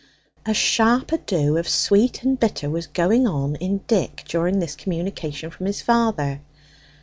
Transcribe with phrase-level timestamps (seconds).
[0.47, 5.51] A sharp ado of sweet and bitter was going on in Dick during this communication
[5.51, 6.41] from his father.